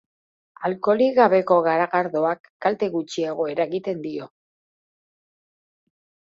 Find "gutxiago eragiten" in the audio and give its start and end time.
2.97-4.05